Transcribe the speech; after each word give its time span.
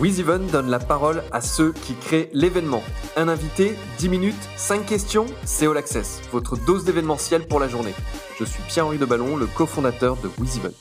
WizEven 0.00 0.46
donne 0.46 0.70
la 0.70 0.78
parole 0.78 1.22
à 1.30 1.42
ceux 1.42 1.74
qui 1.74 1.94
créent 1.94 2.30
l'événement. 2.32 2.82
Un 3.16 3.28
invité, 3.28 3.74
10 3.98 4.08
minutes, 4.08 4.48
5 4.56 4.86
questions, 4.86 5.26
c'est 5.44 5.66
All 5.66 5.76
Access, 5.76 6.22
votre 6.32 6.56
dose 6.56 6.86
d'événementiel 6.86 7.46
pour 7.46 7.60
la 7.60 7.68
journée. 7.68 7.92
Je 8.38 8.44
suis 8.46 8.62
Pierre-Henri 8.62 8.96
de 8.96 9.04
Ballon, 9.04 9.36
le 9.36 9.46
cofondateur 9.46 10.16
de 10.16 10.30
WizEven. 10.38 10.72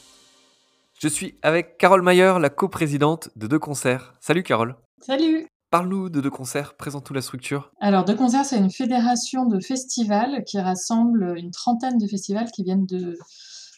Je 1.02 1.09
suis 1.09 1.38
avec 1.41 1.77
Carole 1.77 2.02
Mayer, 2.02 2.36
la 2.39 2.50
coprésidente 2.50 3.27
de 3.36 3.47
Deux 3.47 3.59
Concerts. 3.59 4.16
Salut 4.21 4.43
Carole. 4.43 4.77
Salut. 5.02 5.47
Parle-nous 5.70 6.07
de 6.07 6.21
Deux 6.21 6.29
Concerts, 6.29 6.75
présente-nous 6.77 7.13
la 7.13 7.21
structure. 7.21 7.73
Alors 7.81 8.05
Deux 8.05 8.15
Concerts, 8.15 8.45
c'est 8.45 8.57
une 8.57 8.71
fédération 8.71 9.45
de 9.45 9.59
festivals 9.59 10.45
qui 10.45 10.61
rassemble 10.61 11.33
une 11.38 11.51
trentaine 11.51 11.97
de 11.97 12.07
festivals 12.07 12.49
qui 12.51 12.63
viennent 12.63 12.86
de 12.86 13.17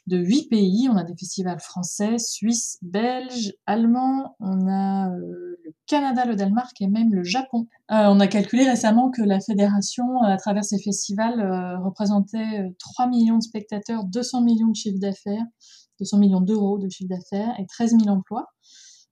de 0.08 0.18
huit 0.18 0.50
pays. 0.50 0.88
On 0.90 0.98
a 0.98 1.04
des 1.04 1.16
festivals 1.16 1.60
français, 1.60 2.18
suisses, 2.18 2.78
belges, 2.82 3.54
allemands. 3.66 4.36
On 4.40 4.68
a 4.68 5.10
euh, 5.10 5.56
le 5.64 5.76
Canada, 5.88 6.26
le 6.26 6.36
Danemark 6.36 6.80
et 6.82 6.88
même 6.88 7.14
le 7.14 7.24
Japon. 7.24 7.68
Euh, 7.92 8.06
on 8.08 8.20
a 8.20 8.28
calculé 8.28 8.68
récemment 8.68 9.12
que 9.12 9.22
la 9.22 9.40
fédération, 9.40 10.22
à 10.22 10.38
travers 10.38 10.64
ces 10.64 10.80
festivals, 10.80 11.40
euh, 11.40 11.80
représentait 11.80 12.74
3 12.80 13.08
millions 13.08 13.38
de 13.38 13.44
spectateurs, 13.44 14.04
200 14.06 14.42
millions 14.42 14.70
de 14.70 14.76
chiffre 14.76 15.00
d'affaires, 15.00 15.46
200 16.00 16.18
millions 16.18 16.42
d'euros 16.42 16.80
de 16.80 16.90
chiffre 16.90 17.10
d'affaires 17.10 17.54
et 17.60 17.66
13 17.66 17.98
000 18.00 18.10
emplois. 18.10 18.48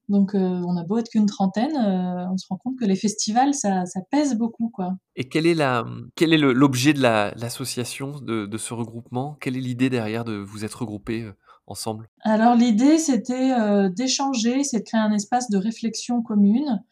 Donc, 0.10 0.34
euh, 0.34 0.40
on 0.40 0.76
a 0.76 0.84
beau 0.84 0.98
être 0.98 1.10
qu'une 1.10 1.28
trentaine, 1.28 1.76
euh, 1.76 2.28
on 2.32 2.38
se 2.38 2.48
rend 2.50 2.58
compte 2.58 2.78
que 2.80 2.86
les 2.86 2.96
festivals, 2.96 3.54
ça, 3.54 3.84
pèse 4.10 4.36
beaucoup, 4.36 4.70
quoi. 4.70 4.96
Et 5.16 5.30
quel 5.30 5.46
est 5.46 5.54
la, 5.54 5.86
quel 6.16 6.34
est 6.34 6.38
l'objet 6.38 6.94
de 6.94 7.02
l'association, 7.02 8.20
de, 8.20 8.58
ce 8.58 8.74
regroupement? 8.74 9.38
Quelle 9.40 9.56
est 9.56 9.62
l'idée 9.62 9.90
derrière 9.90 10.26
de 10.26 10.34
vous 10.34 10.66
être 10.66 10.82
regroupés 10.82 11.22
euh, 11.22 11.34
ensemble? 11.68 12.10
Alors, 12.22 12.56
l'idée, 12.56 12.98
c'était 12.98 13.54
d'échanger, 13.92 14.64
c'est 14.64 14.80
de 14.80 14.84
créer 14.84 15.00
un 15.00 15.14
espace 15.14 15.50
de 15.52 15.58
réflexion 15.58 16.24
commune 16.24 16.84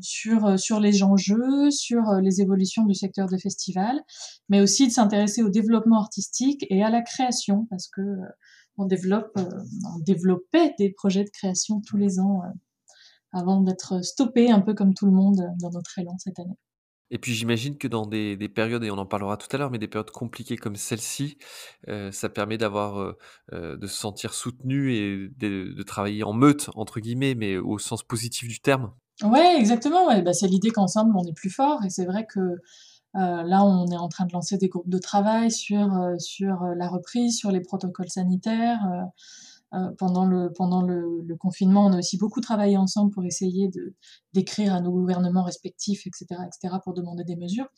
sur 0.00 0.58
sur 0.58 0.80
les 0.80 1.02
enjeux, 1.02 1.70
sur 1.70 2.02
les 2.22 2.40
évolutions 2.40 2.84
du 2.84 2.94
secteur 2.94 3.28
des 3.28 3.38
festivals, 3.38 4.00
mais 4.48 4.60
aussi 4.60 4.86
de 4.86 4.92
s'intéresser 4.92 5.42
au 5.42 5.48
développement 5.48 6.00
artistique 6.00 6.64
et 6.70 6.84
à 6.84 6.90
la 6.90 7.02
création, 7.02 7.66
parce 7.70 7.88
que 7.88 8.00
on 8.80 8.86
développe, 8.86 9.32
euh, 9.36 9.48
on 9.94 9.98
développait 10.00 10.74
des 10.78 10.90
projets 10.90 11.24
de 11.24 11.30
création 11.30 11.80
tous 11.86 11.96
les 11.96 12.18
ans 12.18 12.42
euh, 12.44 12.48
avant 13.32 13.60
d'être 13.60 14.02
stoppé 14.04 14.50
un 14.50 14.60
peu 14.60 14.74
comme 14.74 14.94
tout 14.94 15.06
le 15.06 15.12
monde 15.12 15.40
dans 15.60 15.70
notre 15.70 15.98
élan 15.98 16.16
cette 16.18 16.38
année. 16.38 16.56
Et 17.12 17.18
puis 17.18 17.34
j'imagine 17.34 17.76
que 17.76 17.88
dans 17.88 18.06
des, 18.06 18.36
périodes, 18.48 18.84
et 18.84 18.90
on 18.90 18.98
en 18.98 19.06
parlera 19.06 19.36
tout 19.36 19.48
à 19.50 19.58
l'heure, 19.58 19.70
mais 19.72 19.78
des 19.78 19.88
périodes 19.88 20.12
compliquées 20.12 20.56
comme 20.56 20.76
celle-ci, 20.76 21.38
euh, 21.88 22.12
ça 22.12 22.28
permet 22.28 22.56
d'avoir, 22.56 23.16
de 23.52 23.86
se 23.86 23.96
sentir 23.96 24.32
soutenu 24.32 24.94
et 24.94 25.28
de, 25.36 25.82
travailler 25.82 26.22
en 26.22 26.32
meute, 26.32 26.70
entre 26.76 27.00
guillemets, 27.00 27.34
mais 27.34 27.56
au 27.56 27.78
sens 27.78 28.04
positif 28.04 28.48
du 28.48 28.60
terme. 28.60 28.92
Ouais, 29.24 29.56
exactement. 29.58 30.06
Ouais. 30.06 30.22
Bah, 30.22 30.32
c'est 30.32 30.46
l'idée 30.46 30.70
qu'ensemble 30.70 31.12
on 31.16 31.24
est 31.24 31.34
plus 31.34 31.50
fort. 31.50 31.84
Et 31.84 31.90
c'est 31.90 32.06
vrai 32.06 32.26
que 32.32 32.40
euh, 33.16 33.42
là, 33.42 33.64
on 33.64 33.86
est 33.88 33.96
en 33.96 34.08
train 34.08 34.26
de 34.26 34.32
lancer 34.32 34.56
des 34.56 34.68
groupes 34.68 34.88
de 34.88 34.98
travail 34.98 35.50
sur, 35.50 35.94
euh, 35.94 36.16
sur 36.18 36.62
euh, 36.62 36.74
la 36.76 36.88
reprise, 36.88 37.36
sur 37.36 37.50
les 37.50 37.60
protocoles 37.60 38.08
sanitaires. 38.08 38.80
pendant 39.98 40.26
le, 40.26 40.52
pendant 40.52 40.82
le, 40.82 41.22
le, 41.24 41.36
confinement, 41.36 41.86
on 41.86 41.92
a 41.92 41.98
aussi 41.98 42.18
beaucoup 42.18 42.40
travaillé 42.40 42.76
ensemble 42.76 43.12
pour 43.12 43.24
essayer 43.24 43.68
de 43.68 43.94
d'écrire 44.34 44.74
à 44.74 44.80
nos 44.80 44.90
gouvernements 44.90 45.44
respectifs, 45.44 46.06
etc., 46.06 46.26
etc., 46.46 46.76
pour 46.82 46.92
demander 46.92 47.24
des 47.24 47.36
mesures. 47.36 47.68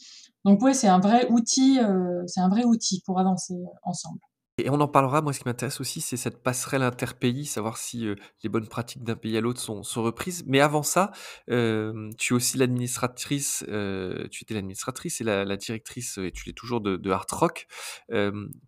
Donc 0.44 0.62
ouais, 0.62 0.74
c'est 0.74 0.88
un 0.88 1.00
vrai 1.00 1.28
outil, 1.30 1.78
c'est 2.26 2.40
un 2.40 2.48
vrai 2.48 2.64
outil 2.64 3.02
pour 3.04 3.20
avancer 3.20 3.56
ensemble. 3.82 4.20
Et 4.58 4.68
on 4.68 4.80
en 4.80 4.88
parlera, 4.88 5.22
moi 5.22 5.32
ce 5.32 5.38
qui 5.38 5.48
m'intéresse 5.48 5.80
aussi, 5.80 6.02
c'est 6.02 6.18
cette 6.18 6.42
passerelle 6.42 6.82
interpays, 6.82 7.44
savoir 7.44 7.78
si 7.78 8.06
les 8.42 8.48
bonnes 8.50 8.68
pratiques 8.68 9.02
d'un 9.02 9.16
pays 9.16 9.36
à 9.38 9.40
l'autre 9.40 9.60
sont, 9.60 9.82
reprises. 10.02 10.44
Mais 10.46 10.60
avant 10.60 10.82
ça, 10.82 11.10
tu 11.48 11.54
es 11.54 12.32
aussi 12.32 12.58
l'administratrice, 12.58 13.64
tu 13.66 14.44
étais 14.44 14.54
l'administratrice 14.54 15.22
et 15.22 15.24
la, 15.24 15.56
directrice, 15.56 16.18
et 16.18 16.32
tu 16.32 16.44
l'es 16.46 16.52
toujours 16.52 16.82
de, 16.82 16.96
de 16.96 17.10
Art 17.10 17.26
Rock. 17.30 17.66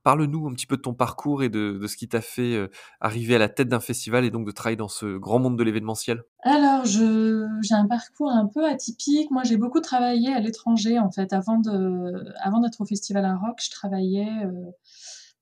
Parle-nous 0.03 0.49
un 0.49 0.55
petit 0.55 0.67
peu 0.67 0.77
de 0.77 0.83
ton 0.83 0.95
parcours 0.95 1.43
et 1.43 1.51
de, 1.51 1.87
ce 1.87 1.97
qui 1.97 2.09
t'a 2.09 2.23
fait 2.23 2.71
arriver 3.01 3.35
à 3.35 3.39
la 3.39 3.51
tête 3.51 3.69
d'un 3.69 3.81
festival 3.81 4.25
et 4.25 4.31
donc 4.31 4.47
de 4.47 4.53
travailler 4.53 4.77
dans 4.77 4.89
ce 4.89 5.19
grand 5.19 5.39
monde 5.39 5.59
de 5.59 5.65
l'événementiel. 5.65 6.23
Alors, 6.43 6.85
j'ai 6.87 7.75
un 7.75 7.87
parcours 7.87 8.31
un 8.31 8.47
peu 8.47 8.67
atypique. 8.67 9.31
Moi, 9.31 9.43
j'ai 9.45 9.59
beaucoup 9.59 9.81
travaillé 9.81 10.33
à 10.33 10.41
l'étranger, 10.41 10.99
en 10.99 11.11
fait. 11.11 11.33
Avant 11.35 11.59
d'être 11.61 12.81
au 12.81 12.87
Festival 12.87 13.25
Art 13.27 13.41
Rock, 13.41 13.61
je 13.63 13.71
travaillais 13.71 14.47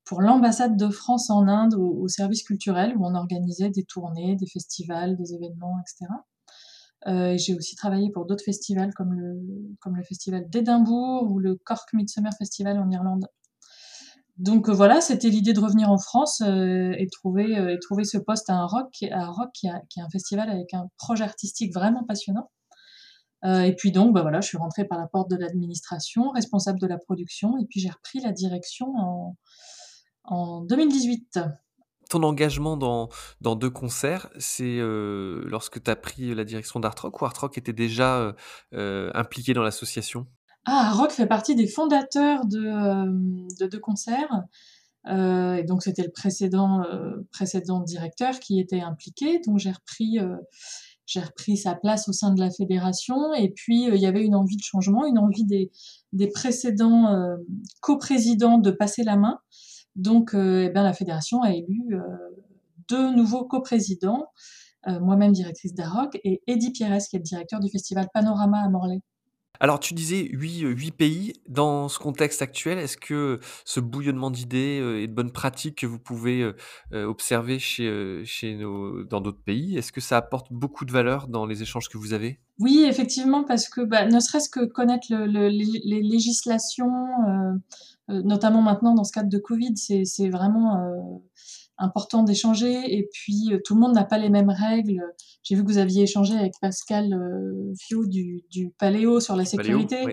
pour 0.05 0.21
l'ambassade 0.21 0.77
de 0.77 0.89
France 0.89 1.31
en 1.31 1.47
Inde 1.47 1.75
au, 1.75 2.09
service 2.09 2.43
culturel 2.43 2.97
où 2.97 3.07
on 3.07 3.15
organisait 3.15 3.71
des 3.71 3.85
tournées, 3.85 4.37
des 4.37 4.47
festivals, 4.47 5.17
des 5.17 5.35
événements, 5.35 5.79
etc. 5.81 6.13
Euh, 7.09 7.37
j'ai 7.37 7.55
aussi 7.55 7.75
travaillé 7.75 8.11
pour 8.11 8.27
d'autres 8.27 8.45
festivals 8.45 8.93
comme 8.95 9.13
le, 9.15 10.03
festival 10.05 10.49
d'Édimbourg 10.49 11.31
ou 11.31 11.39
le 11.39 11.57
Cork 11.57 11.93
Midsummer 11.93 12.31
Festival 12.37 12.79
en 12.79 12.91
Irlande. 12.91 13.27
Donc 14.39 14.69
euh, 14.69 14.73
voilà, 14.73 15.01
c'était 15.01 15.29
l'idée 15.29 15.53
de 15.53 15.61
revenir 15.61 15.91
en 15.91 15.99
France 15.99 16.41
euh, 16.41 16.93
et, 16.99 17.07
trouver, 17.09 17.77
trouver 17.81 18.05
ce 18.05 18.19
poste 18.19 18.51
à 18.51 18.55
un 18.55 18.67
rock, 18.67 18.89
qui 18.93 19.07
est 19.07 19.13
un 19.13 20.11
festival 20.11 20.51
avec 20.51 20.75
un 20.75 20.89
projet 20.97 21.25
artistique 21.25 21.73
vraiment 21.73 22.05
passionnant. 22.05 22.51
et 23.45 23.75
puis 23.77 23.93
donc, 23.93 24.15
bah 24.15 24.23
voilà, 24.23 24.41
je 24.41 24.49
suis 24.49 24.59
rentrée 24.59 24.85
par 24.85 24.99
la 24.99 25.07
porte 25.07 25.31
de 25.31 25.37
l'administration, 25.37 26.31
responsable 26.31 26.81
de 26.81 26.87
la 26.87 26.99
production, 26.99 27.57
et 27.59 27.67
puis 27.69 27.81
j'ai 27.81 27.91
repris 27.91 28.21
la 28.21 28.33
direction 28.33 28.87
en, 28.97 29.37
en 30.25 30.63
2018. 30.63 31.41
Ton 32.09 32.23
engagement 32.25 32.77
dans, 32.77 33.09
dans 33.41 33.57
deux 33.57 33.71
concerts, 33.71 34.29
c'est 34.39 34.79
euh, 34.79 35.45
lorsque 35.47 35.83
tu 35.83 35.91
as 35.91 35.97
pris 35.97 36.35
la 36.35 36.45
direction 36.45 36.79
d'Art 36.79 36.95
Rock 37.01 37.23
ou 37.23 37.25
Art 37.25 37.41
Rock 37.41 37.57
était 37.57 37.73
déjà 37.73 38.19
euh, 38.19 38.33
euh, 38.75 39.11
impliqué 39.15 39.55
dans 39.55 39.63
l'association? 39.63 40.27
Ah, 40.67 40.89
Art 40.89 40.99
Rock 40.99 41.11
fait 41.11 41.27
partie 41.27 41.55
des 41.55 41.67
fondateurs 41.67 42.45
de, 42.45 43.67
deux 43.67 43.79
concerts. 43.79 44.43
et 45.07 45.65
donc 45.67 45.83
c'était 45.83 46.03
le 46.03 46.11
précédent, 46.11 46.83
précédent 47.33 47.81
directeur 47.81 48.39
qui 48.41 48.61
était 48.61 48.81
impliqué. 48.81 49.41
Donc 49.47 49.59
j'ai 49.59 49.73
repris, 49.73 50.19
j'ai 51.07 51.21
repris 51.21 51.57
sa 51.57 51.75
place 51.75 52.09
au 52.09 52.13
sein 52.13 52.33
de 52.33 52.39
la 52.39 52.51
fédération. 52.51 53.33
Et 53.35 53.49
puis 53.49 53.87
il 53.87 54.01
y 54.01 54.07
avait 54.07 54.23
une 54.23 54.37
envie 54.37 54.57
de 54.57 54.63
changement, 54.63 55.07
une 55.07 55.19
envie 55.19 55.45
des, 55.45 55.73
des 56.13 56.29
précédents 56.29 57.37
coprésidents 57.81 58.59
de 58.59 58.71
passer 58.71 59.03
la 59.03 59.17
main. 59.17 59.41
Donc, 59.97 60.35
euh, 60.35 60.65
eh 60.67 60.71
bien, 60.71 60.83
la 60.83 60.93
fédération 60.93 61.43
a 61.43 61.53
élu 61.53 61.95
euh, 61.95 62.01
deux 62.89 63.15
nouveaux 63.15 63.45
coprésidents, 63.45 64.27
euh, 64.89 65.01
moi-même 65.01 65.33
directrice 65.33 65.75
d'Aroc, 65.75 66.19
et 66.25 66.43
Eddie 66.47 66.73
Pierres, 66.73 66.99
qui 66.99 67.17
est 67.17 67.19
le 67.19 67.25
directeur 67.25 67.61
du 67.61 67.71
festival 67.71 68.09
Panorama 68.13 68.63
à 68.65 68.69
Morlaix. 68.69 69.01
Alors, 69.61 69.79
tu 69.79 69.95
disais 69.95 70.29
huit, 70.33 70.91
pays. 70.91 71.35
Dans 71.49 71.89
ce 71.89 71.99
contexte 71.99 72.43
actuel, 72.43 72.79
est-ce 72.79 72.97
que 72.97 73.39
ce 73.65 73.79
bouillonnement 73.79 74.31
d'idées 74.31 75.01
et 75.03 75.07
de 75.07 75.13
bonnes 75.13 75.31
pratiques 75.31 75.79
que 75.79 75.87
vous 75.87 76.01
pouvez 76.01 76.51
observer 76.91 77.61
chez, 77.61 78.23
chez 78.25 78.57
nos, 78.57 79.05
dans 79.05 79.21
d'autres 79.21 79.43
pays, 79.45 79.77
est-ce 79.77 79.93
que 79.93 80.01
ça 80.01 80.17
apporte 80.17 80.49
beaucoup 80.51 80.85
de 80.85 80.91
valeur 80.91 81.29
dans 81.29 81.47
les 81.47 81.63
échanges 81.63 81.89
que 81.89 81.99
vous 81.99 82.13
avez? 82.13 82.41
Oui, 82.59 82.85
effectivement, 82.89 83.45
parce 83.45 83.69
que 83.69 83.81
bah, 83.81 84.07
ne 84.07 84.21
serait-ce 84.21 84.49
que 84.49 84.65
connaître 84.65 85.07
les, 85.11 85.51
les, 85.51 86.03
législations, 86.03 87.07
euh, 87.29 87.55
notamment 88.09 88.63
maintenant 88.63 88.95
dans 88.95 89.05
ce 89.05 89.13
cadre 89.13 89.29
de 89.29 89.39
Covid, 89.39 89.75
c'est 89.77 90.29
vraiment 90.29 90.77
euh, 90.77 90.99
important 91.79 92.23
d'échanger. 92.23 92.97
Et 92.97 93.09
puis, 93.13 93.53
euh, 93.53 93.59
tout 93.65 93.75
le 93.75 93.81
monde 93.81 93.95
n'a 93.95 94.05
pas 94.05 94.19
les 94.19 94.31
mêmes 94.31 94.51
règles. 94.51 95.01
J'ai 95.43 95.55
vu 95.55 95.65
que 95.65 95.69
vous 95.69 95.79
aviez 95.79 96.05
échangé 96.05 96.35
avec 96.35 96.53
Pascal 96.61 97.19
Fio 97.81 98.07
du, 98.07 98.43
du, 98.51 98.71
Paléo 98.79 99.21
sur 99.21 99.37
la 99.37 99.45
sécurité. 99.45 100.05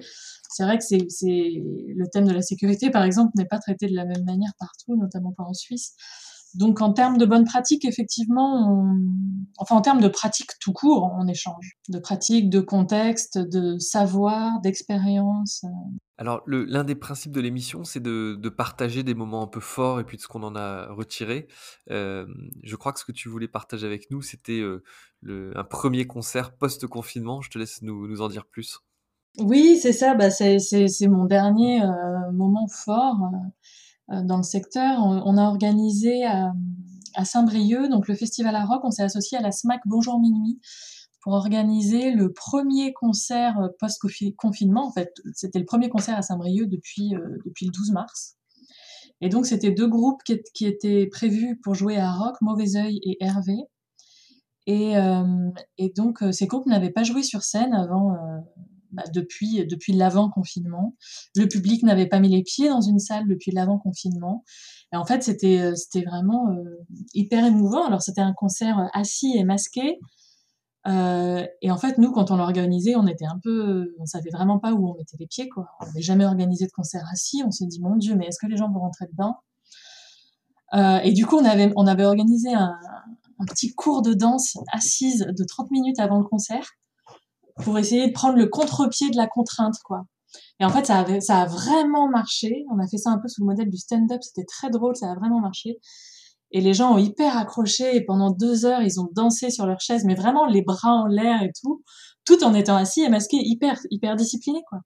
C'est 0.50 0.64
vrai 0.64 0.78
que 0.78 0.84
c'est 0.84 0.98
le 1.28 2.06
thème 2.12 2.26
de 2.26 2.34
la 2.34 2.42
sécurité, 2.42 2.90
par 2.90 3.04
exemple, 3.04 3.32
n'est 3.36 3.46
pas 3.46 3.60
traité 3.60 3.88
de 3.88 3.96
la 3.96 4.06
même 4.06 4.26
manière 4.26 4.54
partout, 4.60 4.96
notamment 4.96 5.32
pas 5.32 5.44
en 5.44 5.54
Suisse. 5.54 5.96
Donc 6.56 6.82
en 6.82 6.94
termes 6.94 7.18
de 7.18 7.26
bonnes 7.26 7.46
pratiques, 7.46 7.86
effectivement, 7.86 8.86
enfin 9.58 9.76
en 9.76 9.82
termes 9.82 10.02
de 10.02 10.08
pratiques 10.08 10.52
tout 10.60 10.74
court, 10.74 11.12
on 11.18 11.28
échange. 11.28 11.78
De 11.90 12.00
pratiques, 12.00 12.50
de 12.50 12.60
contexte, 12.60 13.38
de 13.38 13.78
savoir, 13.78 14.60
d'expérience. 14.62 15.64
Alors 16.20 16.44
l'un 16.48 16.84
des 16.84 16.96
principes 16.96 17.32
de 17.32 17.40
l'émission, 17.40 17.86
c'est 17.86 18.02
de, 18.02 18.50
partager 18.50 19.04
des 19.04 19.14
moments 19.14 19.42
un 19.44 19.48
peu 19.48 19.62
forts 19.62 20.02
et 20.02 20.04
puis 20.04 20.18
de 20.18 20.22
ce 20.22 20.28
qu'on 20.28 20.44
en 20.44 20.54
a 20.54 20.88
retiré. 20.92 21.48
Euh, 21.92 22.26
je 22.62 22.76
crois 22.76 22.92
que 22.92 23.00
ce 23.00 23.06
que 23.06 23.14
tu 23.14 23.30
voulais 23.30 23.48
partager 23.48 23.86
avec 23.86 24.12
nous, 24.12 24.22
c'était 24.22 24.60
euh, 24.60 24.84
un 25.56 25.64
premier 25.64 26.08
concert 26.08 26.58
post-confinement. 26.58 27.40
Je 27.40 27.50
te 27.50 27.58
laisse 27.58 27.82
nous, 27.84 28.20
en 28.22 28.28
dire 28.28 28.46
plus. 28.46 28.80
Oui, 29.38 29.80
c'est 29.82 29.94
ça. 29.94 30.14
Bah, 30.14 30.30
c'est 30.30 30.60
mon 31.08 31.24
dernier 31.24 31.84
euh, 31.84 32.32
moment 32.34 32.68
fort. 32.68 33.32
Euh, 34.12 34.24
dans 34.24 34.38
le 34.38 34.44
secteur. 34.44 35.00
On, 35.04 35.38
a 35.38 35.44
organisé 35.44 36.26
à, 36.26 36.52
Saint-Brieuc, 37.24 37.90
donc 37.90 38.08
le 38.08 38.16
festival 38.16 38.56
à 38.56 38.66
rock, 38.66 38.82
on 38.84 38.92
s'est 38.92 39.04
associé 39.04 39.38
à 39.38 39.42
la 39.42 39.52
SMAC 39.52 39.82
Bonjour 39.86 40.20
Minuit 40.20 40.60
pour 41.22 41.34
organiser 41.34 42.12
le 42.12 42.32
premier 42.32 42.94
concert 42.94 43.60
euh, 43.60 43.68
post-confinement. 43.78 44.88
En 44.88 44.92
fait, 44.92 45.12
c'était 45.34 45.60
le 45.60 45.66
premier 45.66 45.90
concert 45.90 46.18
à 46.18 46.22
Saint-Brieuc 46.22 46.68
depuis, 46.68 47.14
euh, 47.14 47.38
le 47.46 47.72
12 47.72 47.92
mars. 47.92 48.38
Et 49.22 49.30
donc, 49.30 49.46
c'était 49.46 49.72
deux 49.72 49.88
groupes 49.88 50.24
qui, 50.24 50.66
étaient 50.66 51.08
prévus 51.08 51.60
pour 51.62 51.76
jouer 51.76 51.98
à 51.98 52.12
rock, 52.12 52.36
Mauvais 52.42 52.78
Oeil 52.78 53.00
et 53.04 53.18
Hervé. 53.20 53.58
Et 54.66 54.94
donc, 55.98 56.24
ces 56.32 56.48
groupes 56.48 56.68
n'avaient 56.68 56.92
pas 56.92 57.04
joué 57.04 57.22
sur 57.22 57.42
scène 57.42 57.74
avant, 57.74 58.16
bah, 58.92 59.04
depuis, 59.14 59.66
depuis 59.66 59.94
l'avant-confinement. 59.94 60.96
Le 61.36 61.48
public 61.48 61.84
n'avait 61.84 62.08
pas 62.08 62.20
mis 62.20 62.30
les 62.30 62.44
pieds 62.44 62.70
dans 62.70 62.82
une 62.82 63.00
salle 63.00 63.28
depuis 63.28 63.52
l'avant-confinement. 63.52 64.44
Et 64.94 64.98
en 64.98 65.06
fait, 65.06 65.24
c'était, 65.24 65.76
c'était 65.76 66.04
vraiment 66.04 66.48
hyper 67.14 67.46
émouvant. 67.46 67.86
Alors, 67.86 68.02
c'était 68.02 68.22
un 68.22 68.34
concert 68.34 68.90
assis 68.94 69.38
et 69.38 69.44
masqué. 69.44 70.00
Euh, 70.88 71.46
et 71.62 71.72
en 71.72 71.78
fait, 71.78 71.98
nous, 71.98 72.12
quand 72.12 72.32
on 72.32 72.38
l'a 72.38 72.44
organisé, 72.44 72.96
on 72.96 73.06
était 73.06 73.26
un 73.26 73.40
peu, 73.44 73.94
on 74.00 74.06
savait 74.06 74.30
vraiment 74.32 74.60
pas 74.60 74.74
où 74.74 74.90
on 74.90 74.96
mettait 74.96 75.18
les 75.20 75.28
pieds, 75.28 75.50
quoi. 75.50 75.68
On 75.82 75.86
n'avait 75.86 76.02
jamais 76.02 76.26
organisé 76.26 76.66
de 76.66 76.72
concert 76.72 77.04
assis. 77.12 77.44
On 77.46 77.52
s'est 77.52 77.66
dit, 77.66 77.82
mon 77.82 77.96
Dieu, 77.96 78.16
mais 78.16 78.28
est-ce 78.28 78.40
que 78.40 78.48
les 78.48 78.58
gens 78.58 78.72
vont 78.72 78.80
rentrer 78.80 79.06
dedans? 79.12 79.38
Euh, 80.74 81.00
Et 81.04 81.12
du 81.14 81.26
coup, 81.26 81.38
on 81.38 81.46
avait, 81.46 81.72
on 81.76 81.88
avait 81.88 82.06
organisé 82.06 82.54
un, 82.54 82.76
petit 83.48 83.74
cours 83.74 84.02
de 84.02 84.14
danse 84.14 84.58
assise 84.74 85.26
de 85.26 85.44
30 85.46 85.72
minutes 85.72 86.00
avant 86.00 86.18
le 86.18 86.26
concert 86.26 86.72
pour 87.64 87.78
essayer 87.78 88.08
de 88.08 88.14
prendre 88.14 88.38
le 88.38 88.48
contre-pied 88.48 89.10
de 89.10 89.18
la 89.18 89.28
contrainte, 89.28 89.76
quoi. 89.84 90.06
Et 90.60 90.66
en 90.66 90.70
fait, 90.70 90.86
ça, 90.86 91.06
ça 91.22 91.42
a 91.42 91.46
vraiment 91.46 92.10
marché. 92.10 92.66
On 92.72 92.80
a 92.80 92.88
fait 92.88 92.98
ça 92.98 93.10
un 93.10 93.18
peu 93.18 93.28
sous 93.28 93.42
le 93.42 93.48
modèle 93.48 93.70
du 93.70 93.78
stand-up. 93.78 94.22
C'était 94.22 94.46
très 94.46 94.70
drôle, 94.70 94.96
ça 94.96 95.12
a 95.12 95.16
vraiment 95.16 95.40
marché. 95.40 95.80
Et 96.52 96.62
les 96.62 96.74
gens 96.74 96.94
ont 96.94 96.98
hyper 96.98 97.38
accroché 97.38 97.96
et 97.96 98.04
pendant 98.04 98.32
deux 98.32 98.66
heures, 98.66 98.82
ils 98.82 99.00
ont 99.00 99.10
dansé 99.14 99.52
sur 99.52 99.66
leur 99.68 99.80
chaise, 99.80 100.04
mais 100.06 100.16
vraiment 100.16 100.46
les 100.46 100.64
bras 100.64 100.94
en 100.94 101.06
l'air 101.06 101.44
et 101.44 101.52
tout, 101.62 101.84
tout 102.26 102.44
en 102.44 102.54
étant 102.56 102.76
assis 102.76 103.02
et 103.02 103.10
masqués, 103.10 103.38
hyper, 103.40 103.80
hyper 103.92 104.16
disciplinés, 104.16 104.64
quoi. 104.68 104.80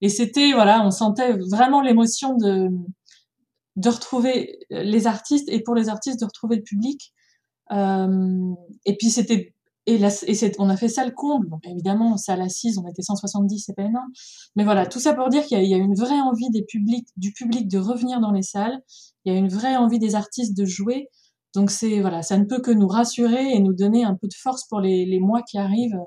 Et 0.00 0.08
c'était, 0.08 0.52
voilà, 0.52 0.84
on 0.84 0.90
sentait 0.90 1.36
vraiment 1.50 1.80
l'émotion 1.80 2.36
de, 2.36 2.68
de 3.76 3.88
retrouver 3.88 4.58
les 4.70 5.06
artistes 5.06 5.48
et 5.48 5.62
pour 5.62 5.74
les 5.74 5.88
artistes 5.88 6.20
de 6.20 6.26
retrouver 6.26 6.56
le 6.56 6.62
public. 6.62 7.12
Euh, 7.72 8.54
et 8.84 8.96
puis 8.96 9.08
c'était 9.10 9.53
et, 9.86 9.98
là, 9.98 10.08
et 10.26 10.52
on 10.58 10.68
a 10.70 10.76
fait 10.76 10.88
ça 10.88 11.04
le 11.04 11.12
comble. 11.12 11.48
Donc 11.50 11.66
évidemment, 11.66 12.16
salle 12.16 12.40
assise, 12.42 12.78
on 12.78 12.88
était 12.88 13.02
170, 13.02 13.64
c'est 13.66 13.74
pas 13.74 13.82
énorme. 13.82 14.10
Mais 14.56 14.64
voilà, 14.64 14.86
tout 14.86 15.00
ça 15.00 15.14
pour 15.14 15.28
dire 15.28 15.44
qu'il 15.44 15.62
y, 15.62 15.74
a 15.74 15.78
une 15.78 15.94
vraie 15.94 16.20
envie 16.20 16.50
des 16.50 16.62
publics, 16.62 17.08
du 17.16 17.32
public 17.32 17.68
de 17.68 17.78
revenir 17.78 18.20
dans 18.20 18.32
les 18.32 18.42
salles. 18.42 18.80
Il 19.24 19.32
y 19.32 19.36
a 19.36 19.38
une 19.38 19.48
vraie 19.48 19.76
envie 19.76 19.98
des 19.98 20.14
artistes 20.14 20.56
de 20.56 20.64
jouer. 20.64 21.08
Donc 21.54 21.70
c'est 21.70 22.00
voilà, 22.00 22.22
ça 22.22 22.36
ne 22.36 22.44
peut 22.44 22.60
que 22.60 22.72
nous 22.72 22.88
rassurer 22.88 23.52
et 23.52 23.60
nous 23.60 23.74
donner 23.74 24.04
un 24.04 24.14
peu 24.14 24.26
de 24.26 24.34
force 24.34 24.66
pour 24.66 24.80
les, 24.80 25.06
les 25.06 25.20
mois 25.20 25.42
qui 25.42 25.56
arrivent, 25.58 26.00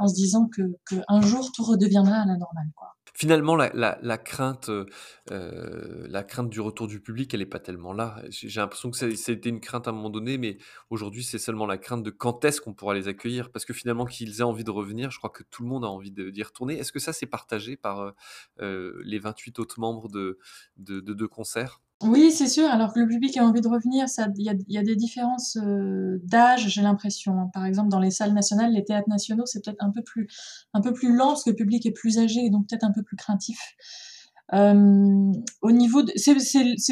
en 0.00 0.08
se 0.08 0.14
disant 0.14 0.48
que, 0.52 0.62
que 0.86 0.96
un 1.06 1.20
jour 1.20 1.52
tout 1.52 1.62
redeviendra 1.62 2.16
à 2.16 2.26
la 2.26 2.36
normale, 2.36 2.70
quoi 2.74 2.97
finalement, 3.18 3.56
la, 3.56 3.70
la, 3.74 3.98
la 4.00 4.16
crainte, 4.16 4.70
euh, 4.70 6.06
la 6.08 6.22
crainte 6.22 6.50
du 6.50 6.60
retour 6.60 6.86
du 6.86 7.00
public, 7.00 7.34
elle 7.34 7.40
n'est 7.40 7.46
pas 7.46 7.58
tellement 7.58 7.92
là. 7.92 8.22
J'ai 8.30 8.60
l'impression 8.60 8.92
que 8.92 9.16
c'était 9.16 9.48
une 9.48 9.60
crainte 9.60 9.88
à 9.88 9.90
un 9.90 9.92
moment 9.92 10.08
donné, 10.08 10.38
mais 10.38 10.58
aujourd'hui, 10.88 11.24
c'est 11.24 11.40
seulement 11.40 11.66
la 11.66 11.78
crainte 11.78 12.04
de 12.04 12.10
quand 12.10 12.44
est-ce 12.44 12.60
qu'on 12.60 12.74
pourra 12.74 12.94
les 12.94 13.08
accueillir. 13.08 13.50
Parce 13.50 13.64
que 13.64 13.72
finalement, 13.72 14.04
qu'ils 14.06 14.38
aient 14.38 14.42
envie 14.42 14.62
de 14.62 14.70
revenir, 14.70 15.10
je 15.10 15.18
crois 15.18 15.30
que 15.30 15.42
tout 15.50 15.64
le 15.64 15.68
monde 15.68 15.84
a 15.84 15.88
envie 15.88 16.12
d'y 16.12 16.42
retourner. 16.44 16.78
Est-ce 16.78 16.92
que 16.92 17.00
ça, 17.00 17.12
c'est 17.12 17.26
partagé 17.26 17.76
par 17.76 18.00
euh, 18.00 18.12
euh 18.60 19.02
les 19.02 19.18
28 19.18 19.58
autres 19.58 19.80
membres 19.80 20.08
de, 20.08 20.38
de, 20.76 21.00
de, 21.00 21.12
de 21.12 21.26
concert 21.26 21.80
oui, 22.00 22.30
c'est 22.30 22.46
sûr. 22.46 22.68
Alors 22.70 22.92
que 22.92 23.00
le 23.00 23.08
public 23.08 23.36
a 23.36 23.44
envie 23.44 23.60
de 23.60 23.66
revenir, 23.66 24.06
il 24.36 24.44
y 24.68 24.78
a, 24.78 24.82
des 24.84 24.94
différences 24.94 25.56
euh, 25.56 26.20
d'âge, 26.22 26.68
j'ai 26.68 26.82
l'impression. 26.82 27.50
Par 27.52 27.64
exemple, 27.66 27.88
dans 27.88 27.98
les 27.98 28.12
salles 28.12 28.34
nationales, 28.34 28.72
les 28.72 28.84
théâtres 28.84 29.08
nationaux, 29.08 29.46
c'est 29.46 29.64
peut-être 29.64 29.82
un 29.82 29.90
peu 29.90 30.02
plus 30.02 30.28
un 30.74 30.80
peu 30.80 30.92
plus 30.92 31.12
lent 31.16 31.28
parce 31.28 31.42
que 31.42 31.50
le 31.50 31.56
public 31.56 31.84
est 31.86 31.92
plus 31.92 32.18
âgé 32.18 32.44
et 32.44 32.50
donc 32.50 32.68
peut-être 32.68 32.84
un 32.84 32.92
peu 32.92 33.02
plus 33.02 33.16
craintif. 33.16 33.58
Euh, 34.54 35.32
au 35.60 35.72
niveau, 35.72 36.02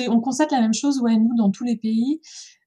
on 0.08 0.20
constate 0.20 0.50
la 0.50 0.60
même 0.60 0.74
chose, 0.74 1.00
ouais, 1.00 1.16
nous, 1.16 1.34
dans 1.36 1.50
tous 1.50 1.64
les 1.64 1.76
pays. 1.76 2.20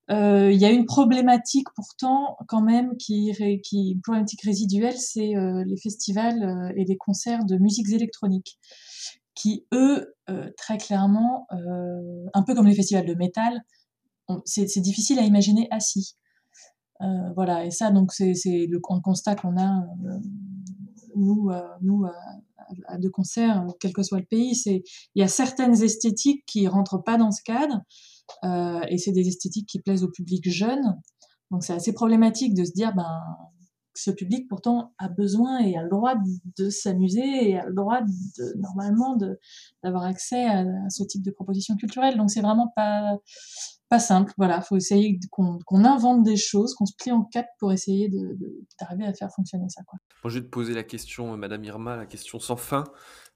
Euh, 0.10 0.52
il 0.52 0.60
y 0.60 0.66
a 0.66 0.72
une 0.72 0.86
problématique 0.86 1.68
pourtant 1.76 2.38
quand 2.48 2.62
même 2.62 2.96
qui, 2.98 3.32
qui 3.64 3.92
une 3.92 4.02
problématique 4.02 4.42
résiduelle, 4.44 4.98
c'est 4.98 5.34
les 5.66 5.78
festivals 5.78 6.74
et 6.78 6.86
les 6.86 6.98
concerts 6.98 7.44
de 7.46 7.58
musiques 7.58 7.92
électroniques 7.92 8.58
qui, 9.40 9.66
eux, 9.74 10.14
euh, 10.30 10.50
très 10.58 10.78
clairement, 10.78 11.48
euh, 11.54 12.26
un 12.34 12.44
peu 12.44 12.54
comme 12.54 12.68
les 12.68 12.76
festivals 12.76 13.06
de 13.06 13.16
métal, 13.16 13.62
c'est 14.46 14.82
difficile 14.82 15.18
à 15.18 15.24
imaginer 15.24 15.68
assis. 15.72 16.16
Euh, 17.02 17.06
voilà, 17.36 17.66
et 17.66 17.72
ça, 17.72 17.90
donc, 17.90 18.12
c'est 18.12 18.34
le 18.46 18.80
constat 18.80 19.36
qu'on 19.36 19.58
a, 19.58 19.88
nous, 21.16 21.50
nous 21.82 22.06
à, 22.88 22.98
de 23.00 23.10
concert, 23.10 23.66
quel 23.80 23.94
que 23.94 24.04
soit 24.04 24.20
le 24.20 24.26
pays, 24.26 24.56
c'est 24.56 24.84
il 25.16 25.20
y 25.20 25.24
a 25.24 25.28
certaines 25.28 25.82
esthétiques 25.82 26.46
qui 26.46 26.68
rentrent 26.68 27.02
pas 27.02 27.18
dans 27.18 27.32
ce 27.32 27.42
cadre, 27.42 27.82
et 28.90 28.98
c'est 29.00 29.14
des 29.14 29.28
esthétiques 29.28 29.68
qui 29.68 29.80
plaisent 29.80 30.04
au 30.04 30.12
public 30.12 30.48
jeune. 30.48 30.96
Donc 31.50 31.64
c'est 31.64 31.74
assez 31.74 31.94
problématique 31.94 32.54
de 32.54 32.66
se 32.66 32.72
dire, 32.72 32.94
ben, 32.94 33.20
ce 33.94 34.12
public 34.12 34.48
pourtant 34.48 34.94
a 34.98 35.10
besoin 35.10 35.60
et 35.60 35.78
a 35.78 35.84
le 35.84 35.90
droit 35.90 36.16
de, 36.58 36.70
s'amuser 36.70 37.50
et 37.50 37.60
a 37.60 37.66
le 37.66 37.74
droit 37.74 38.02
normalement 38.58 39.18
d'avoir 39.84 40.04
accès 40.04 40.46
à, 40.46 40.66
ce 40.90 41.04
type 41.04 41.24
de 41.24 41.32
propositions 41.32 41.76
culturelles. 41.76 42.18
Donc 42.18 42.32
c'est 42.32 42.42
vraiment 42.42 42.72
pas 42.76 43.18
pas 43.90 44.00
simple. 44.00 44.32
Voilà, 44.38 44.62
faut 44.62 44.78
essayer 44.78 45.20
qu'on 45.32 45.84
invente 45.84 46.24
des 46.24 46.38
choses, 46.38 46.76
qu'on 46.76 46.86
se 46.86 46.94
plie 46.96 47.12
en 47.12 47.24
quatre 47.24 47.50
pour 47.58 47.74
essayer 47.74 48.10
d'arriver 48.80 49.06
à 49.06 49.14
faire 49.14 49.32
fonctionner 49.36 49.68
ça. 49.68 49.82
Moi, 50.24 50.32
je 50.32 50.38
vais 50.38 50.46
te 50.46 50.50
poser 50.50 50.76
la 50.76 50.84
question, 50.84 51.36
Madame 51.36 51.64
Irma, 51.64 51.98
la 51.98 52.06
question 52.06 52.40
sans 52.40 52.56
fin. 52.56 52.84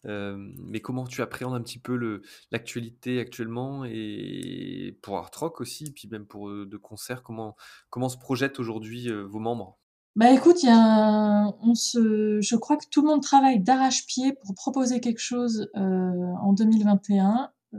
Euh, 0.06 0.36
mais 0.58 0.82
comment 0.82 1.06
tu 1.06 1.22
appréhendes 1.22 1.56
un 1.56 1.62
petit 1.62 1.80
peu 1.80 2.22
l'actualité 2.52 3.20
actuellement 3.20 3.86
et 3.86 4.98
pour 5.02 5.18
Art 5.18 5.32
Rock 5.36 5.62
aussi, 5.62 5.92
puis 5.92 6.08
même 6.10 6.26
pour 6.26 6.50
euh, 6.50 6.66
de 6.66 6.78
concerts, 6.78 7.24
comment, 7.24 7.56
comment 7.90 8.10
se 8.10 8.18
projettent 8.18 8.60
aujourd'hui 8.60 9.10
euh, 9.10 9.24
vos 9.24 9.40
membres? 9.40 9.80
Bah 10.16 10.32
écoute, 10.32 10.62
il 10.62 10.68
y 10.68 10.72
a 10.72 11.54
on 11.62 11.74
se, 11.74 12.40
je 12.40 12.56
crois 12.56 12.78
que 12.78 12.86
tout 12.92 13.02
le 13.02 13.08
monde 13.08 13.24
travaille 13.24 13.60
d'arrache-pied 13.60 14.34
pour 14.34 14.54
proposer 14.54 15.00
quelque 15.00 15.20
chose 15.20 15.70
euh, 15.76 16.34
en 16.42 16.54
2021. 16.54 17.52
Euh, 17.74 17.78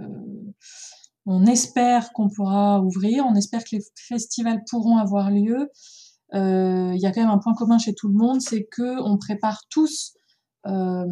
on 1.26 1.46
espère 1.46 2.12
qu'on 2.12 2.28
pourra 2.28 2.80
ouvrir, 2.82 3.24
on 3.26 3.34
espère 3.34 3.62
que 3.62 3.76
les 3.76 3.82
festivals 3.96 4.62
pourront 4.68 4.98
avoir 4.98 5.30
lieu. 5.30 5.70
Euh, 6.34 6.92
il 6.94 7.00
y 7.00 7.06
a 7.06 7.12
quand 7.12 7.20
même 7.20 7.30
un 7.30 7.38
point 7.38 7.54
commun 7.54 7.78
chez 7.78 7.94
tout 7.94 8.08
le 8.08 8.14
monde, 8.14 8.40
c'est 8.40 8.64
que 8.64 9.00
on 9.02 9.16
prépare 9.16 9.62
tous 9.70 10.14
euh, 10.66 11.04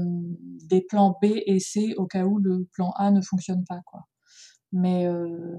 des 0.69 0.83
plans 0.83 1.17
B 1.23 1.27
et 1.47 1.61
C 1.61 1.95
au 1.97 2.07
cas 2.07 2.25
où 2.25 2.39
le 2.39 2.67
plan 2.73 2.93
A 2.97 3.11
ne 3.11 3.21
fonctionne 3.21 3.65
pas, 3.65 3.81
quoi. 3.87 4.09
Mais, 4.73 5.07
euh, 5.07 5.59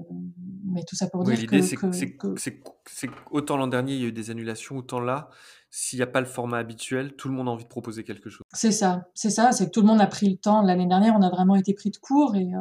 mais 0.64 0.82
tout 0.84 0.96
ça 0.96 1.08
pour 1.08 1.22
dire 1.22 1.34
que. 1.34 1.40
L'idée, 1.40 1.62
c'est 1.62 3.10
autant 3.30 3.56
l'an 3.56 3.68
dernier, 3.68 3.94
il 3.94 4.00
y 4.00 4.04
a 4.04 4.08
eu 4.08 4.12
des 4.12 4.30
annulations, 4.30 4.76
autant 4.76 5.00
là, 5.00 5.30
s'il 5.70 5.98
n'y 5.98 6.02
a 6.02 6.06
pas 6.06 6.20
le 6.20 6.26
format 6.26 6.58
habituel, 6.58 7.14
tout 7.14 7.28
le 7.28 7.34
monde 7.34 7.48
a 7.48 7.50
envie 7.50 7.64
de 7.64 7.68
proposer 7.68 8.04
quelque 8.04 8.30
chose. 8.30 8.44
C'est 8.52 8.72
ça, 8.72 9.08
c'est 9.14 9.30
ça, 9.30 9.52
c'est 9.52 9.66
que 9.66 9.70
tout 9.70 9.80
le 9.80 9.86
monde 9.86 10.00
a 10.00 10.06
pris 10.06 10.28
le 10.28 10.36
temps. 10.36 10.62
L'année 10.62 10.86
dernière, 10.86 11.14
on 11.16 11.22
a 11.22 11.30
vraiment 11.30 11.56
été 11.56 11.74
pris 11.74 11.90
de 11.90 11.96
court 11.96 12.36
et 12.36 12.54
euh, 12.54 12.58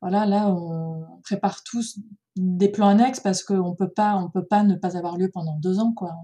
voilà, 0.00 0.26
là, 0.26 0.48
on 0.48 1.20
prépare 1.22 1.62
tous 1.62 1.98
des 2.36 2.68
plans 2.68 2.88
annexes 2.88 3.20
parce 3.20 3.42
qu'on 3.42 3.74
peut 3.74 3.90
pas, 3.90 4.16
on 4.16 4.30
peut 4.30 4.44
pas 4.44 4.62
ne 4.62 4.76
pas 4.76 4.96
avoir 4.96 5.18
lieu 5.18 5.30
pendant 5.32 5.56
deux 5.58 5.78
ans, 5.78 5.92
quoi. 5.92 6.14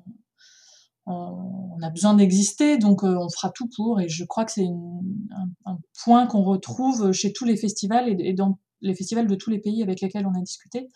On, 1.08 1.78
a 1.82 1.90
besoin 1.90 2.14
d'exister, 2.14 2.78
donc 2.78 3.04
euh, 3.04 3.16
on 3.16 3.28
fera 3.28 3.50
tout 3.50 3.68
pour. 3.76 4.00
Et 4.00 4.08
je 4.08 4.24
crois 4.24 4.44
que 4.44 4.50
c'est 4.50 4.66
un, 4.66 5.48
un, 5.66 5.78
point 6.02 6.26
qu'on 6.26 6.42
retrouve 6.42 7.12
chez 7.12 7.32
tous 7.32 7.44
les 7.44 7.56
festivals 7.56 8.08
et, 8.08 8.16
et 8.18 8.32
dans 8.32 8.58
les 8.80 8.94
festivals 8.94 9.26
de 9.26 9.34
tous 9.34 9.50
les 9.50 9.58
pays 9.58 9.82
avec 9.82 10.00
lesquels 10.00 10.26
on 10.26 10.38
a 10.38 10.42
discuté. 10.42 10.88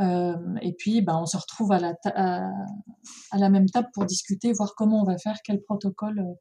Euh, 0.00 0.34
et 0.60 0.72
puis, 0.72 1.02
ben, 1.02 1.18
on 1.20 1.26
se 1.26 1.36
retrouve 1.36 1.72
à 1.72 1.78
la, 1.78 1.94
à, 2.04 3.38
la 3.38 3.48
même 3.48 3.68
table 3.68 3.88
pour 3.94 4.04
discuter, 4.06 4.52
voir 4.52 4.74
comment 4.76 5.02
on 5.02 5.04
va 5.04 5.18
faire, 5.18 5.36
quel 5.44 5.62
protocole 5.62 6.18
euh, 6.18 6.34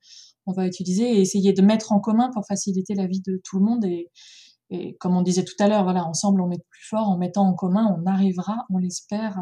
on 0.46 0.54
va 0.54 0.66
utiliser 0.66 1.18
et 1.18 1.22
essayer 1.22 1.54
de 1.54 1.62
mettre 1.62 1.92
en 1.92 2.00
commun 2.00 2.30
pour 2.34 2.46
faciliter 2.48 2.96
la 2.96 3.06
vie 3.06 3.22
de 3.22 3.40
tout 3.44 3.60
le 3.60 3.66
monde. 3.66 3.86
Et, 3.86 4.10
comme 5.00 5.16
on 5.16 5.22
disait 5.22 5.44
tout 5.44 5.54
à 5.60 5.68
l'heure, 5.68 5.84
voilà, 5.84 6.04
ensemble 6.04 6.42
on 6.42 6.48
met 6.48 6.58
plus 6.58 6.88
fort, 6.88 7.08
en 7.08 7.18
mettant 7.20 7.48
en 7.48 7.54
commun, 7.54 7.96
on 7.96 8.08
arrivera, 8.08 8.66
on 8.72 8.80
l'espère, 8.80 9.38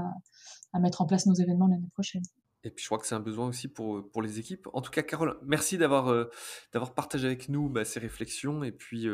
à, 0.74 0.80
mettre 0.82 1.02
en 1.02 1.06
place 1.06 1.26
nos 1.26 1.36
événements 1.36 1.68
l'année 1.68 1.88
prochaine. 1.94 2.24
Et 2.66 2.70
puis 2.70 2.84
je 2.84 2.90
crois 2.90 2.98
que 2.98 3.08
c'est 3.08 3.16
un 3.16 3.22
besoin 3.22 3.48
aussi 3.48 3.70
pour, 3.70 4.12
pour 4.12 4.22
les 4.22 4.40
équipes. 4.40 4.68
En 4.74 4.82
tout 4.82 4.92
cas, 4.92 5.04
Carole, 5.04 5.40
merci 5.46 5.78
d'avoir 5.78 6.10
euh, 6.10 6.30
d'avoir 6.74 6.94
partagé 6.94 7.28
avec 7.28 7.48
nous 7.48 7.70
bah, 7.70 7.86
ces 7.86 8.02
réflexions 8.02 8.64
et 8.64 8.74
puis, 8.74 9.08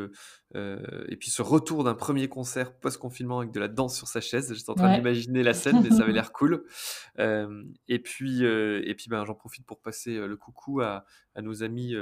euh, 0.54 1.04
et 1.08 1.16
puis 1.16 1.30
ce 1.30 1.42
retour 1.42 1.84
d'un 1.84 1.94
premier 1.94 2.28
concert 2.28 2.72
post-confinement 2.72 3.40
avec 3.40 3.52
de 3.52 3.60
la 3.60 3.68
danse 3.68 3.96
sur 3.96 4.08
sa 4.08 4.20
chaise. 4.20 4.52
J'étais 4.54 4.70
en 4.70 4.74
train 4.74 4.94
d'imaginer 4.94 5.42
la 5.42 5.54
scène, 5.54 5.82
mais 5.82 5.90
ça 5.90 6.02
avait 6.02 6.12
l'air 6.12 6.32
cool. 6.32 6.64
et 7.18 7.98
puis, 7.98 8.44
et 8.44 8.94
puis 8.94 9.08
ben, 9.08 9.24
j'en 9.24 9.34
profite 9.34 9.66
pour 9.66 9.80
passer 9.80 10.16
le 10.16 10.36
coucou 10.36 10.80
à, 10.80 11.04
à 11.34 11.42
nos 11.42 11.62
amis 11.62 11.94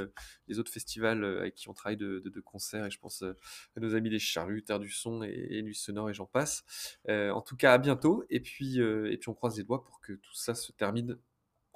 les 0.49 0.59
autres 0.59 0.73
festivals 0.73 1.25
avec 1.25 1.55
qui 1.55 1.69
on 1.69 1.75
travaille 1.75 1.97
de, 1.97 2.23
de, 2.25 2.41
concerts. 2.41 2.87
Et 2.87 2.91
je 2.91 2.99
pense 2.99 3.23
à 3.23 3.81
nos 3.81 3.95
amis 3.95 4.11
des 4.11 4.19
Charrues, 4.19 4.63
Terre 4.63 4.79
du 4.79 4.91
Son 4.91 5.23
et, 5.23 5.49
et 5.51 5.63
Nuit 5.63 5.75
Sonore 5.75 6.11
et 6.11 6.15
j'en 6.15 6.27
passe. 6.27 6.65
en 7.09 7.41
tout 7.41 7.57
cas, 7.57 7.73
à 7.73 7.79
bientôt. 7.79 8.25
Et 8.31 8.41
puis, 8.41 8.79
et 8.79 9.17
puis 9.17 9.29
on 9.29 9.35
croise 9.35 9.57
les 9.57 9.65
doigts 9.65 9.85
pour 9.85 10.01
que 10.01 10.13
tout 10.13 10.35
ça 10.35 10.55
se 10.55 10.73
termine 10.73 11.19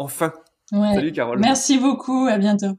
Enfin. 0.00 0.32
Salut 0.70 1.12
Carole. 1.12 1.40
Merci 1.40 1.78
beaucoup, 1.78 2.26
à 2.26 2.38
bientôt. 2.38 2.78